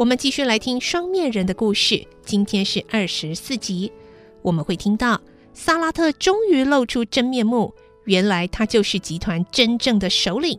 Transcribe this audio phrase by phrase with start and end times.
[0.00, 2.06] 我们继续来听双面人的故事。
[2.24, 3.92] 今天是二十四集，
[4.40, 5.20] 我们会听到
[5.52, 7.74] 萨拉特终于露出真面目，
[8.06, 10.58] 原来他就是集团真正的首领。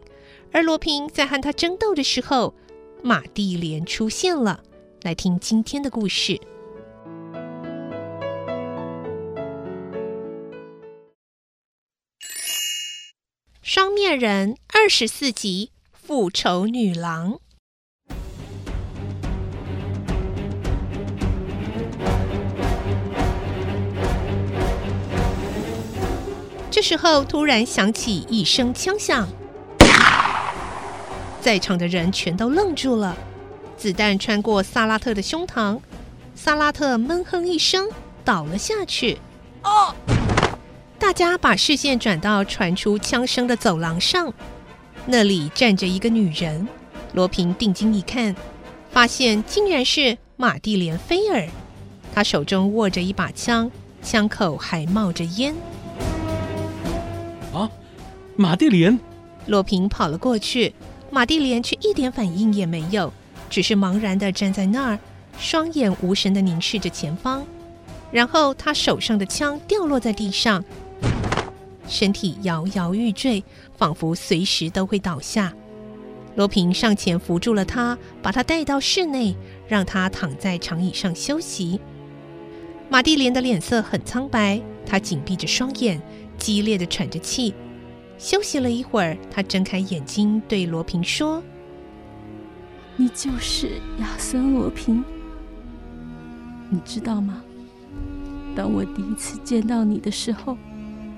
[0.51, 2.53] 而罗平在和他争斗的时候，
[3.01, 4.61] 马蒂莲出现了。
[5.01, 6.39] 来听今天的故事。
[13.63, 17.39] 双面人二十四集，复仇女郎。
[26.81, 29.29] 这时候，突然响起一声枪响，
[31.39, 33.15] 在场的人全都愣住了。
[33.77, 35.79] 子弹穿过萨拉特的胸膛，
[36.33, 37.87] 萨拉特闷哼一声，
[38.25, 39.19] 倒了下去。
[39.63, 39.93] 哦！
[40.97, 44.33] 大家把视线转到传出枪声的走廊上，
[45.05, 46.67] 那里站着一个女人。
[47.13, 48.35] 罗平定睛一看，
[48.89, 51.47] 发现竟然是玛蒂莲·菲尔。
[52.11, 53.69] 她手中握着一把枪，
[54.01, 55.55] 枪口还冒着烟。
[58.35, 58.97] 马，蒂莲！
[59.47, 60.73] 罗平跑了过去，
[61.09, 63.11] 玛蒂莲却一点反应也没有，
[63.49, 64.99] 只是茫然地站在那儿，
[65.37, 67.45] 双眼无神地凝视着前方。
[68.11, 70.63] 然后他手上的枪掉落在地上。
[71.87, 73.43] 身体摇摇欲坠，
[73.77, 75.53] 仿佛随时都会倒下。
[76.35, 79.35] 罗平上前扶住了他，把他带到室内，
[79.67, 81.79] 让他躺在长椅上休息。
[82.89, 86.01] 玛蒂莲的脸色很苍白，她紧闭着双眼，
[86.37, 87.53] 激烈的喘着气。
[88.21, 91.41] 休息了一会儿，他睁开眼睛，对罗平说
[92.95, 95.03] ：“你就是亚森·罗平，
[96.69, 97.41] 你知道吗？
[98.55, 100.55] 当我第一次见到你的时候。”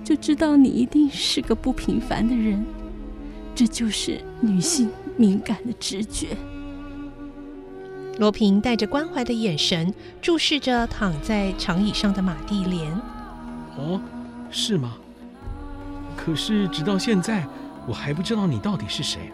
[0.04, 2.66] 就知道你一定是个不平凡的人，
[3.56, 6.36] 这就是女性敏感的直觉。
[8.18, 12.92] 罗平带着关怀的眼神注视着躺在长椅上的马蒂莲。
[13.78, 14.02] 哦，
[14.52, 14.98] 是吗？
[16.16, 17.46] 可是直到现在，
[17.88, 19.32] 我还不知道你到底是谁。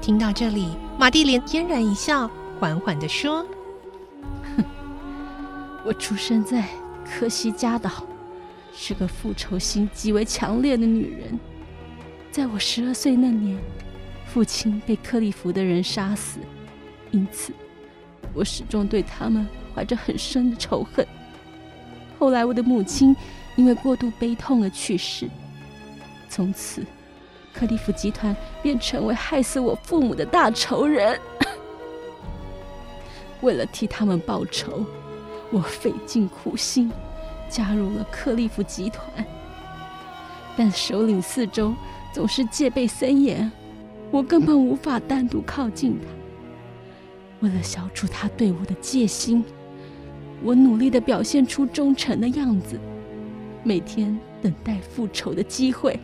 [0.00, 3.44] 听到这里，玛蒂莲嫣然一笑，缓缓地说
[4.56, 4.64] ：“哼，
[5.84, 6.64] 我出生在
[7.04, 7.90] 科西嘉岛。”
[8.72, 11.38] 是个复仇心极为强烈的女人。
[12.30, 13.58] 在我十二岁那年，
[14.26, 16.38] 父亲被克利夫的人杀死，
[17.10, 17.52] 因此
[18.32, 21.04] 我始终对他们怀着很深的仇恨。
[22.18, 23.14] 后来，我的母亲
[23.56, 25.28] 因为过度悲痛而去世，
[26.30, 26.82] 从此
[27.52, 31.20] 克利夫集团便成为害死我父母的大仇人。
[33.42, 34.86] 为了替他们报仇，
[35.50, 36.90] 我费尽苦心。
[37.48, 39.26] 加入了克利夫集团，
[40.56, 41.74] 但首领四周
[42.12, 43.50] 总是戒备森严，
[44.12, 46.06] 我根本无法单独靠近他。
[47.40, 49.44] 为了消除他对我的戒心，
[50.44, 52.78] 我努力地表现出忠诚的样子，
[53.64, 55.98] 每天等待复仇的机会。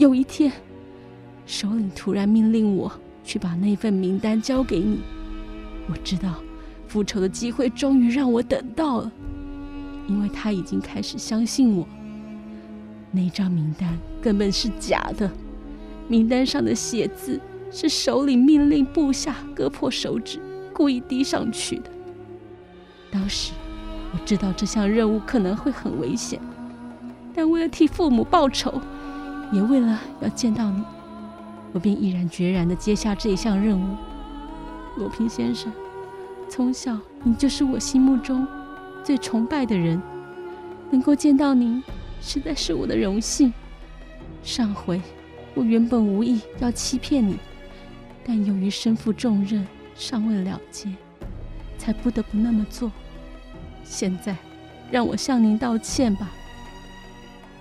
[0.00, 0.50] 有一天，
[1.44, 2.90] 首领突然命令我
[3.22, 5.00] 去把那份名单交给你。
[5.90, 6.36] 我知道，
[6.88, 9.12] 复仇的机会终于让我等到了。
[10.08, 11.86] 因为他已经开始相信我，
[13.10, 15.30] 那张名单根本是假的，
[16.08, 17.38] 名单上的写字
[17.70, 20.40] 是首领命令部下割破手指，
[20.72, 21.90] 故意递上去的。
[23.10, 23.52] 当时
[24.14, 26.40] 我知道这项任务可能会很危险，
[27.34, 28.80] 但为了替父母报仇，
[29.52, 30.82] 也为了要见到你，
[31.72, 33.96] 我便毅然决然地接下这一项任务。
[34.96, 35.72] 罗平先生，
[36.48, 38.46] 从小你就是我心目中。
[39.02, 40.00] 最崇拜的人，
[40.90, 41.82] 能够见到您，
[42.20, 43.52] 实在是我的荣幸。
[44.42, 45.00] 上回
[45.54, 47.38] 我原本无意要欺骗你，
[48.24, 50.88] 但由于身负重任，尚未了结。
[51.78, 52.92] 才不得不那么做。
[53.84, 54.36] 现在，
[54.90, 56.30] 让我向您道歉吧。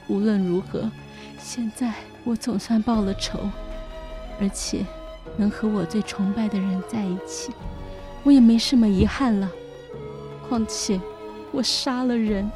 [0.10, 0.92] 无论如何，
[1.40, 1.94] 现在
[2.26, 3.40] 我总算报了仇，
[4.40, 4.86] 而且
[5.38, 7.52] 能和我最崇拜的人在一起，
[8.24, 9.50] 我也没什么遗憾了。
[10.48, 11.00] 况且，
[11.52, 12.50] 我杀了人，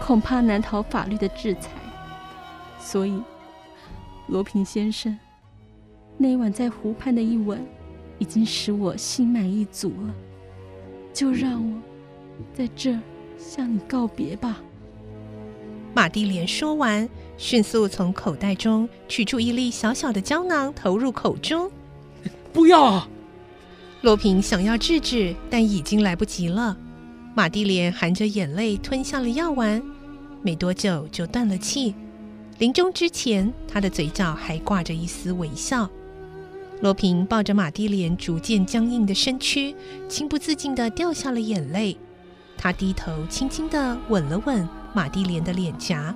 [0.00, 1.70] 恐怕难逃法律的制裁。
[2.80, 3.22] 所以，
[4.28, 5.16] 罗平先生，
[6.16, 7.64] 那晚在湖畔的一吻，
[8.18, 10.14] 已经使我心满意足了。
[11.12, 11.80] 就让我
[12.54, 13.00] 在这儿
[13.36, 14.60] 向你告别吧。
[15.94, 17.06] 玛蒂莲说完，
[17.42, 21.68] 迅速从口袋中取出一粒小小的胶囊，投入口中。
[22.54, 23.04] 不要！
[24.02, 26.76] 罗平想要制止，但已经来不及了。
[27.34, 29.82] 马蒂莲含着眼泪吞下了药丸，
[30.40, 31.96] 没多久就断了气。
[32.58, 35.90] 临终之前，他的嘴角还挂着一丝微笑。
[36.80, 39.74] 罗平抱着马蒂莲逐渐僵硬的身躯，
[40.08, 41.96] 情不自禁地掉下了眼泪。
[42.56, 46.14] 他低头轻轻地吻了吻马蒂莲的脸颊，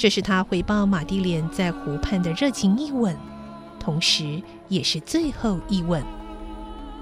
[0.00, 3.14] 这是他回报马蒂莲在湖畔的热情一吻，
[3.78, 6.02] 同时也是最后一吻。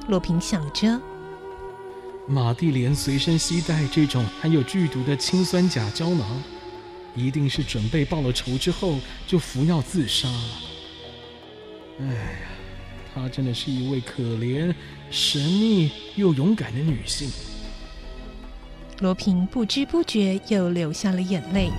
[0.09, 1.01] 罗平想着。
[2.27, 6.43] 马蒂莲随身携带这种含有剧毒的氰酸钾胶囊，
[7.15, 8.99] 一定是准备报了仇之后
[9.29, 10.51] 就服药自杀了。
[12.01, 12.21] 哎呀，
[13.15, 14.75] 她真的是一位可怜、
[15.09, 17.31] 神秘又勇敢的女性。
[18.99, 21.71] 罗平不知不觉又流下了眼泪。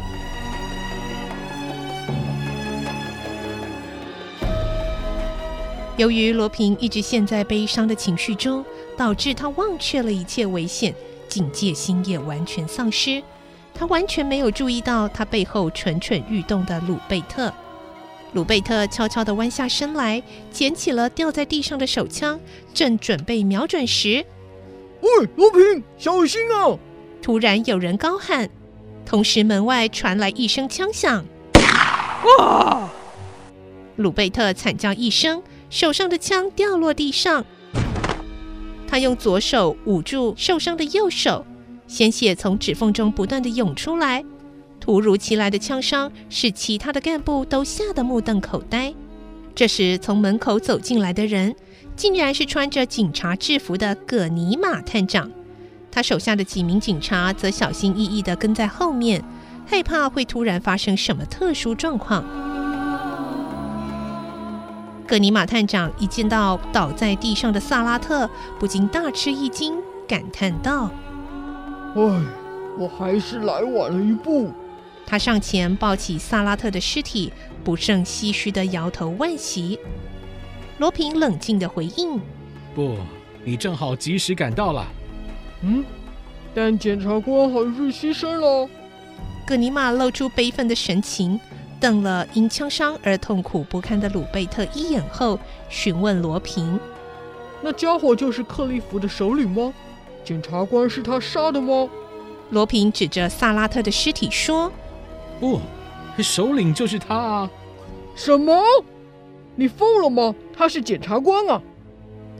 [5.99, 8.65] 由于罗平一直陷在悲伤的情绪中。
[8.99, 10.93] 导致他忘却了一切危险，
[11.29, 13.23] 警戒心也完全丧失。
[13.73, 17.53] 他完全没有注意到他背后蠢蠢欲动的鲁贝特。
[18.33, 22.37] 鲁贝特悄悄地弯下身来，捡起了掉在地上的手枪，
[22.73, 24.25] 正准备瞄准时，
[24.99, 26.77] 喂，罗平，小心啊！
[27.21, 28.49] 突然有人高喊，
[29.05, 31.23] 同时门外传来一声枪响。
[32.37, 32.89] 哇！
[33.95, 37.45] 鲁贝特惨叫一声，手上的枪掉落地上。
[38.87, 41.45] 他用左手捂住受伤的右手，
[41.87, 44.25] 鲜血从指缝中不断地涌出来。
[44.79, 48.93] 突如其来的枪伤使其他的干部都吓得目瞪口呆。
[49.53, 51.53] 这时，从门口走进来的人，
[51.95, 55.29] 竟然是穿着警察制服的葛尼玛探长。
[55.91, 59.23] 他手下的几名警察则小心翼翼地跟在后面，
[59.67, 62.23] 害怕会突然发生什么特殊状况。
[65.09, 68.29] 葛尼玛探长一见到倒在地上的萨拉特，
[68.59, 69.73] 不禁大吃一惊，
[70.07, 70.91] 感叹道
[71.97, 72.21] ：“唉，
[72.77, 74.51] 我还是来晚了一步。”
[75.07, 77.33] 他上前抱起萨拉特的尸体，
[77.63, 79.79] 不胜唏嘘地摇头惋惜。
[80.77, 82.21] 罗平冷静地回应
[82.75, 82.95] ：“不，
[83.43, 84.85] 你正好及时赶到了。
[85.65, 85.83] ”“嗯，
[86.53, 88.69] 但检察官还是牺牲了。”
[89.47, 91.39] 葛尼玛露出悲愤的神情。
[91.79, 95.39] 瞪了因枪伤而痛苦不堪的鲁贝特一眼后，
[95.69, 96.79] 询问罗平
[97.63, 99.73] ：“那家伙就是克利夫的首领吗？
[100.23, 101.89] 检察官是他杀的吗？”
[102.51, 104.71] 罗平指着萨拉特的尸体说
[105.39, 105.59] ：“不，
[106.17, 107.49] 首领就是他啊
[108.15, 108.61] ！”“什么？
[109.55, 110.35] 你疯了吗？
[110.55, 111.61] 他是检察官啊！”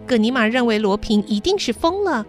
[0.06, 2.26] 葛尼玛认为罗平一定是疯了。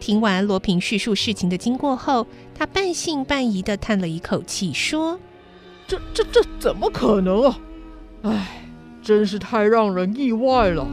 [0.00, 5.20] 听完罗平叙述事情的经过后，他半信半疑地叹了一口气说。
[5.88, 7.58] 这这这怎么可能啊！
[8.22, 8.62] 唉，
[9.02, 10.86] 真是太让人意外了。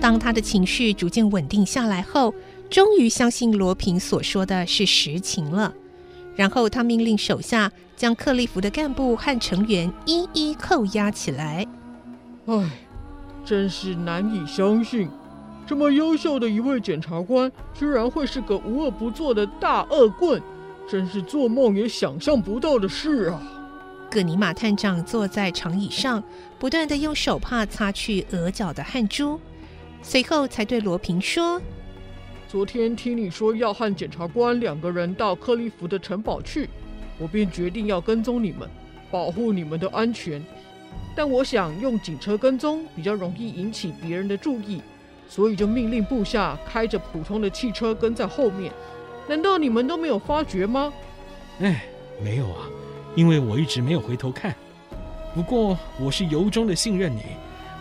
[0.00, 2.32] 当他的情绪逐渐稳定下来后，
[2.70, 5.74] 终于相信罗平所说的是实情了。
[6.36, 11.66] 然后他命令手下将克利夫的干部和成员一一扣押起来。
[12.46, 12.70] 唉，
[13.44, 15.08] 真是难以相信。
[15.68, 20.40] 这么优秀的一位检察官，居然会是个无恶不作的大恶棍，
[20.88, 23.42] 真是做梦也想象不到的事啊！
[24.10, 26.24] 葛尼玛探长坐在长椅上，
[26.58, 29.38] 不断的用手帕擦去额角的汗珠，
[30.00, 31.60] 随后才对罗平说
[32.48, 36.66] ：“昨天听你说要和检察官两个人到克利夫的城堡去，
[37.18, 38.66] 我便决定要跟踪你们，
[39.10, 40.42] 保护你们的安全。
[41.14, 44.80] 但我想用警车跟踪比较容易引起别人的注意。”
[45.28, 48.72] 所以就命令部下开着普通的汽车跟在后面，
[49.28, 50.92] 难道你们都没有发觉吗？
[51.60, 51.84] 哎，
[52.22, 52.66] 没有啊，
[53.14, 54.54] 因为我一直没有回头看。
[55.34, 57.22] 不过我是由衷的信任你，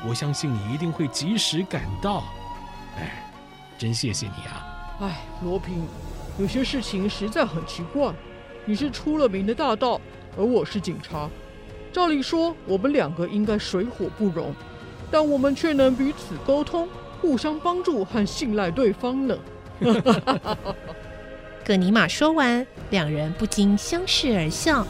[0.07, 2.23] 我相信你一定会及时赶到。
[2.97, 3.31] 哎，
[3.77, 4.97] 真谢谢你啊！
[5.01, 5.87] 哎，罗平，
[6.37, 8.13] 有些事情实在很奇怪。
[8.65, 10.01] 你是出了名的大盗，
[10.37, 11.29] 而我是警察，
[11.93, 14.53] 照理说我们两个应该水火不容。
[15.09, 16.85] 但我们却能彼此沟通，
[17.21, 19.37] 互相帮助和信赖对方呢。
[21.65, 24.85] 葛尼玛说完，两人不禁相视而笑。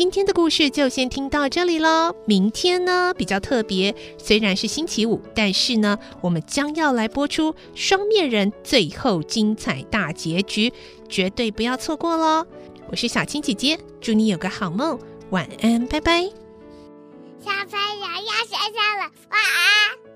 [0.00, 2.10] 今天的故事就先听到这里了。
[2.24, 10.72] 明天呢，比较特别，虽然是星期五，但是呢，我们将要来播出《双面人》最后精彩大结局，
[11.06, 12.46] 绝对不要错过喽！
[12.90, 16.22] 我是小青姐姐，祝你有个好梦，晚安，拜拜。
[17.44, 20.09] 小朋友要睡觉了，晚安。